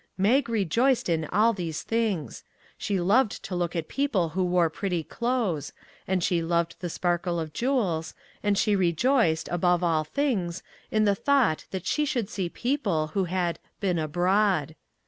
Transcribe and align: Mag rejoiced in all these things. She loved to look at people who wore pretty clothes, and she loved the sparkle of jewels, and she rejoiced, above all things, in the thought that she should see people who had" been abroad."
Mag 0.17 0.49
rejoiced 0.49 1.09
in 1.09 1.25
all 1.25 1.53
these 1.53 1.83
things. 1.83 2.43
She 2.75 2.99
loved 2.99 3.43
to 3.43 3.55
look 3.55 3.75
at 3.75 3.87
people 3.87 4.29
who 4.29 4.43
wore 4.43 4.67
pretty 4.71 5.03
clothes, 5.03 5.73
and 6.07 6.23
she 6.23 6.41
loved 6.41 6.75
the 6.79 6.89
sparkle 6.89 7.39
of 7.39 7.53
jewels, 7.53 8.15
and 8.41 8.57
she 8.57 8.75
rejoiced, 8.75 9.47
above 9.51 9.83
all 9.83 10.03
things, 10.03 10.63
in 10.89 11.05
the 11.05 11.13
thought 11.13 11.65
that 11.69 11.85
she 11.85 12.03
should 12.03 12.31
see 12.31 12.49
people 12.49 13.09
who 13.13 13.25
had" 13.25 13.59
been 13.79 13.99
abroad." 13.99 14.73